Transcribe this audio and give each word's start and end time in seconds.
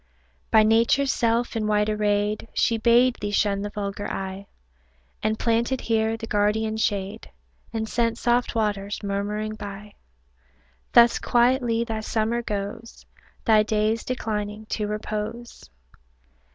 By 0.49 0.63
Nature's 0.63 1.13
self 1.13 1.55
in 1.55 1.67
white 1.67 1.87
arrayed, 1.87 2.47
She 2.55 2.79
bade 2.79 3.17
thee 3.21 3.29
shun 3.29 3.61
the 3.61 3.69
vulgar 3.69 4.09
eye, 4.11 4.47
And 5.21 5.37
planted 5.37 5.79
here 5.81 6.17
the 6.17 6.25
guardian 6.25 6.77
shade, 6.77 7.29
And 7.71 7.87
sent 7.87 8.17
soft 8.17 8.55
waters 8.55 9.03
murmuring 9.03 9.53
by; 9.53 9.93
Thus 10.93 11.19
quietly 11.19 11.83
thy 11.83 11.99
summer 11.99 12.41
goes, 12.41 13.05
Thy 13.45 13.61
days 13.61 14.03
declining 14.03 14.65
to 14.69 14.87
repose. 14.87 15.69